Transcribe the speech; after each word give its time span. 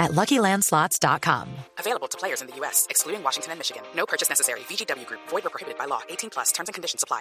at 0.00 0.12
LuckyLandSlots.com. 0.12 1.48
Available 1.78 2.08
to 2.08 2.18
players 2.18 2.40
in 2.40 2.48
the 2.48 2.56
U.S., 2.56 2.86
excluding 2.90 3.22
Washington 3.22 3.52
and 3.52 3.60
Michigan. 3.60 3.82
No 3.94 4.06
purchase 4.06 4.28
necessary. 4.28 4.60
VGW 4.60 5.06
Group. 5.06 5.20
Void 5.28 5.46
or 5.46 5.50
prohibited 5.50 5.78
by 5.78 5.84
law. 5.84 6.00
18 6.08 6.30
plus. 6.30 6.50
Terms 6.50 6.68
and 6.68 6.74
conditions 6.74 7.04
apply. 7.04 7.20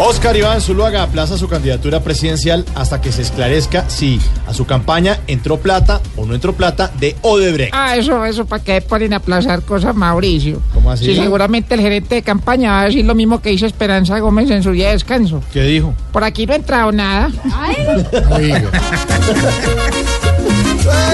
Oscar 0.00 0.36
Iván 0.36 0.60
Zuluaga 0.60 1.04
aplaza 1.04 1.38
su 1.38 1.48
candidatura 1.48 2.00
presidencial 2.00 2.64
hasta 2.74 3.00
que 3.00 3.12
se 3.12 3.22
esclarezca 3.22 3.88
si 3.88 4.20
a 4.46 4.52
su 4.52 4.66
campaña 4.66 5.20
entró 5.28 5.58
plata 5.58 6.00
o 6.16 6.26
no 6.26 6.34
entró 6.34 6.52
plata 6.52 6.90
de 6.98 7.14
Odebrecht. 7.22 7.72
Ah, 7.72 7.96
eso, 7.96 8.24
eso, 8.24 8.44
¿para 8.44 8.62
qué 8.62 8.80
ponen 8.80 9.12
a 9.12 9.18
aplazar 9.18 9.62
cosas, 9.62 9.94
Mauricio? 9.94 10.60
¿Cómo 10.72 10.90
así? 10.90 11.04
Sí, 11.04 11.14
seguramente 11.14 11.74
el 11.74 11.80
gerente 11.80 12.16
de 12.16 12.22
campaña 12.22 12.72
va 12.72 12.80
a 12.80 12.84
decir 12.86 13.04
lo 13.04 13.14
mismo 13.14 13.40
que 13.40 13.50
dice 13.50 13.66
Esperanza 13.66 14.18
Gómez 14.18 14.50
en 14.50 14.64
su 14.64 14.72
día 14.72 14.88
de 14.88 14.94
descanso. 14.94 15.40
¿Qué 15.52 15.62
dijo? 15.62 15.94
Por 16.12 16.24
aquí 16.24 16.44
no 16.44 16.54
ha 16.54 16.56
entrado 16.56 16.90
nada. 16.90 17.30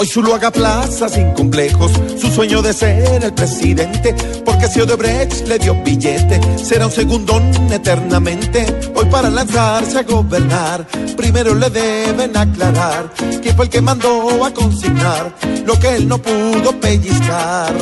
Hoy 0.00 0.06
Zuluaga 0.06 0.50
plaza 0.50 1.10
sin 1.10 1.30
complejos 1.32 1.92
su 2.18 2.28
sueño 2.28 2.62
de 2.62 2.72
ser 2.72 3.22
el 3.22 3.34
presidente, 3.34 4.14
porque 4.46 4.66
si 4.66 4.80
Odebrecht 4.80 5.46
le 5.46 5.58
dio 5.58 5.74
billete, 5.84 6.40
será 6.56 6.86
un 6.86 6.90
segundón 6.90 7.52
eternamente. 7.70 8.64
Hoy 8.94 9.04
para 9.10 9.28
lanzarse 9.28 9.98
a 9.98 10.02
gobernar, 10.02 10.86
primero 11.18 11.54
le 11.54 11.68
deben 11.68 12.34
aclarar 12.34 13.12
quién 13.42 13.54
fue 13.54 13.66
el 13.66 13.70
que 13.70 13.82
mandó 13.82 14.42
a 14.42 14.54
consignar 14.54 15.34
lo 15.66 15.78
que 15.78 15.96
él 15.96 16.08
no 16.08 16.16
pudo 16.16 16.80
pellizcar. 16.80 17.74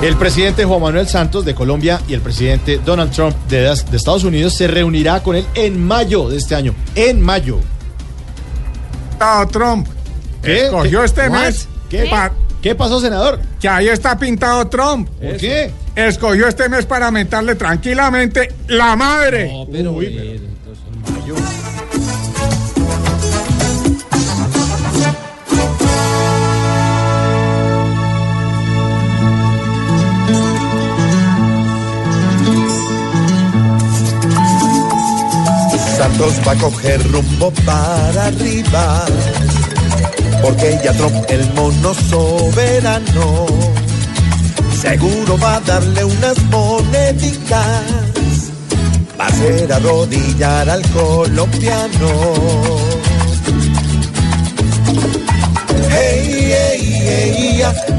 El 0.00 0.16
presidente 0.16 0.64
Juan 0.64 0.80
Manuel 0.80 1.08
Santos 1.08 1.44
de 1.44 1.54
Colombia 1.54 2.00
y 2.08 2.14
el 2.14 2.22
presidente 2.22 2.80
Donald 2.82 3.12
Trump 3.12 3.36
de, 3.50 3.64
de 3.64 3.96
Estados 3.98 4.24
Unidos 4.24 4.54
se 4.54 4.66
reunirá 4.66 5.22
con 5.22 5.36
él 5.36 5.44
en 5.56 5.86
mayo 5.86 6.30
de 6.30 6.38
este 6.38 6.54
año. 6.54 6.74
En 6.94 7.20
mayo. 7.20 7.60
Pintado 9.22 9.46
Trump. 9.48 9.86
¿Qué? 10.42 10.64
Escogió 10.64 10.98
¿Qué? 11.00 11.04
este 11.06 11.28
What? 11.28 11.40
mes. 11.40 11.68
¿Qué? 11.88 12.06
pa- 12.10 12.32
¿Qué 12.60 12.74
pasó, 12.74 13.00
senador? 13.00 13.40
que 13.60 13.68
ahí 13.68 13.88
está 13.88 14.16
pintado 14.18 14.66
Trump. 14.68 15.08
¿Por 15.20 15.36
qué? 15.36 15.72
Escogió 15.94 16.48
este 16.48 16.68
mes 16.68 16.86
para 16.86 17.10
mentarle 17.10 17.54
tranquilamente 17.54 18.52
la 18.68 18.96
madre. 18.96 19.52
Uy, 19.54 19.66
pero- 19.70 19.92
Va 36.22 36.52
a 36.52 36.54
coger 36.54 37.02
rumbo 37.10 37.50
para 37.66 38.26
arriba, 38.26 39.04
porque 40.40 40.78
ya 40.84 40.92
Trump 40.92 41.24
el 41.28 41.52
mono 41.52 41.92
soberano, 41.94 43.46
seguro 44.80 45.36
va 45.38 45.56
a 45.56 45.60
darle 45.60 46.04
unas 46.04 46.40
moneditas, 46.44 47.82
va 49.18 49.24
a 49.24 49.28
hacer 49.28 49.72
arrodillar 49.72 50.70
al 50.70 50.82
colombiano. 50.90 53.01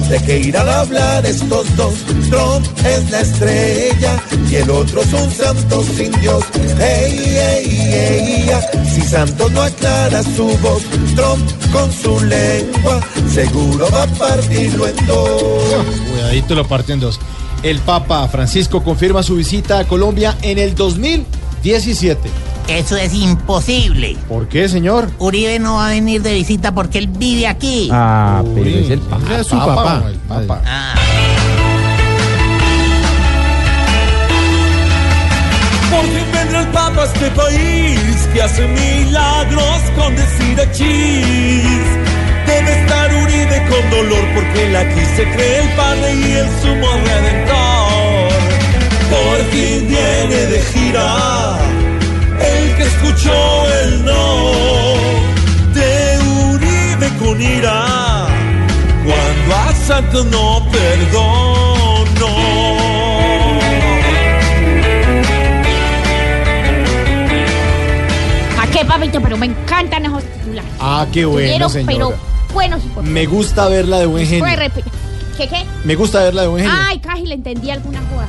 ¿De 0.10 0.20
qué 0.26 0.40
irán 0.40 0.68
a 0.70 0.82
hablar 0.82 1.26
estos 1.26 1.76
dos? 1.76 1.94
Trump 2.30 2.66
es 2.86 3.12
la 3.12 3.22
estrella 3.22 4.22
y 4.50 4.56
el 4.56 4.70
otro 4.70 5.02
es 5.02 5.14
un 5.14 5.32
santo 5.32 5.84
sin 5.96 6.12
Dios. 6.22 6.44
Hey, 6.80 7.22
hey, 7.26 8.46
ya, 8.48 8.62
si 8.86 9.02
Santos 9.02 9.52
no 9.52 9.62
aclara 9.62 10.24
su 10.24 10.48
voz, 10.60 10.84
Trump 11.16 11.72
con 11.72 11.92
su 11.92 12.20
lengua 12.26 13.02
seguro 13.34 13.88
va 13.92 14.04
a 14.04 14.08
partirlo 14.08 14.88
en 14.88 15.08
dos. 15.08 15.44
Cuidadito 16.12 16.56
lo 16.56 16.68
parte 16.68 16.94
en 16.94 17.00
dos. 17.00 17.20
El 17.64 17.80
Papa 17.80 18.28
Francisco 18.28 18.84
confirma 18.84 19.24
su 19.24 19.36
visita 19.36 19.80
a 19.80 19.88
Colombia 19.88 20.38
en 20.42 20.60
el 20.60 20.76
2017. 20.76 22.53
Eso 22.68 22.96
es 22.96 23.14
imposible. 23.14 24.16
¿Por 24.28 24.48
qué, 24.48 24.70
señor? 24.70 25.10
Uribe 25.20 25.60
no 25.60 25.76
va 25.76 25.88
a 25.88 25.90
venir 25.90 26.22
de 26.22 26.34
visita 26.34 26.74
porque 26.74 26.98
él 26.98 27.08
vive 27.08 27.46
aquí. 27.48 27.90
Ah, 27.92 28.42
pero 28.56 28.70
es 28.70 28.90
el 28.90 29.00
Papa. 29.00 29.40
Es 29.40 29.48
su 29.48 29.58
papá. 29.58 30.04
El. 30.08 30.20
Ah. 30.50 30.96
Por 35.92 36.02
fin 36.04 36.32
vendrá 36.34 36.62
el 36.62 36.68
Papa 36.68 37.02
a 37.02 37.06
este 37.06 37.32
país 37.32 38.30
que 38.34 38.42
hace 38.42 38.68
milagros 38.68 39.82
con 39.98 40.16
decir 40.16 40.62
achis. 40.62 41.86
Debe 42.48 42.82
estar 42.82 43.14
Uribe 43.14 43.68
con 43.70 43.90
dolor 43.90 44.26
porque 44.36 44.68
él 44.68 44.76
aquí 44.76 45.02
se 45.16 45.24
cree 45.24 45.60
el 45.64 45.70
Padre 45.76 46.14
y 46.14 46.32
el 46.32 46.48
sumo 46.62 46.88
redentor. 47.06 48.34
Por 49.12 49.38
fin 49.52 49.88
viene 49.88 50.46
de 50.48 50.62
gira 50.74 51.58
Santos 59.94 60.26
no 60.26 60.66
perdonó. 60.72 62.34
¿A 68.60 68.68
qué, 68.72 68.84
papito? 68.86 69.22
Pero 69.22 69.38
me 69.38 69.46
encantan 69.46 70.06
esos 70.06 70.24
titulares. 70.24 70.72
Ah, 70.80 71.06
qué 71.12 71.26
bueno, 71.26 71.48
Quiero, 71.48 71.70
señora. 71.70 71.94
pero 71.94 72.14
buenos 72.56 72.84
y 72.84 72.88
por 72.88 73.04
Me 73.04 73.28
gusta 73.28 73.68
verla 73.68 74.00
de 74.00 74.08
buen 74.08 74.26
genio. 74.26 74.46
¿Qué, 75.38 75.48
qué? 75.48 75.64
Me 75.84 75.94
gusta 75.94 76.24
verla 76.24 76.42
de 76.42 76.48
buen 76.48 76.64
genio. 76.64 76.80
Ay, 76.88 76.98
casi 76.98 77.28
le 77.28 77.36
entendí 77.36 77.70
alguna 77.70 78.00
joda. 78.12 78.28